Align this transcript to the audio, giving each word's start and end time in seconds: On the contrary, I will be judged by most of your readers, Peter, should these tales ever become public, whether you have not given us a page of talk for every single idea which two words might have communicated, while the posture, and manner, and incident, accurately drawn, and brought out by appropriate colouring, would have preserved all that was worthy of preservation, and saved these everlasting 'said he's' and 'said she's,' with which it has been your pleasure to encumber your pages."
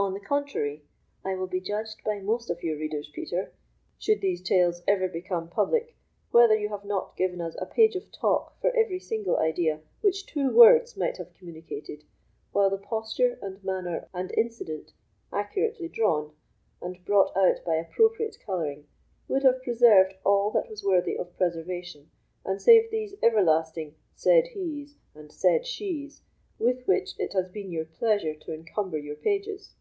On 0.00 0.14
the 0.14 0.20
contrary, 0.20 0.84
I 1.24 1.34
will 1.34 1.48
be 1.48 1.60
judged 1.60 2.04
by 2.04 2.20
most 2.20 2.50
of 2.50 2.62
your 2.62 2.78
readers, 2.78 3.08
Peter, 3.12 3.52
should 3.98 4.20
these 4.20 4.40
tales 4.40 4.80
ever 4.86 5.08
become 5.08 5.48
public, 5.48 5.96
whether 6.30 6.54
you 6.56 6.68
have 6.68 6.84
not 6.84 7.16
given 7.16 7.40
us 7.40 7.56
a 7.56 7.66
page 7.66 7.96
of 7.96 8.12
talk 8.12 8.56
for 8.60 8.70
every 8.76 9.00
single 9.00 9.36
idea 9.38 9.80
which 10.00 10.24
two 10.24 10.50
words 10.52 10.96
might 10.96 11.16
have 11.16 11.34
communicated, 11.34 12.04
while 12.52 12.70
the 12.70 12.78
posture, 12.78 13.40
and 13.42 13.62
manner, 13.64 14.08
and 14.14 14.30
incident, 14.36 14.92
accurately 15.32 15.88
drawn, 15.88 16.30
and 16.80 17.04
brought 17.04 17.36
out 17.36 17.64
by 17.66 17.74
appropriate 17.74 18.38
colouring, 18.46 18.86
would 19.26 19.42
have 19.42 19.64
preserved 19.64 20.14
all 20.24 20.52
that 20.52 20.70
was 20.70 20.84
worthy 20.84 21.16
of 21.16 21.36
preservation, 21.36 22.08
and 22.44 22.62
saved 22.62 22.92
these 22.92 23.16
everlasting 23.20 23.96
'said 24.14 24.46
he's' 24.46 24.94
and 25.12 25.32
'said 25.32 25.66
she's,' 25.66 26.22
with 26.60 26.86
which 26.86 27.18
it 27.18 27.32
has 27.32 27.48
been 27.48 27.72
your 27.72 27.84
pleasure 27.84 28.34
to 28.36 28.54
encumber 28.54 28.96
your 28.96 29.16
pages." 29.16 29.74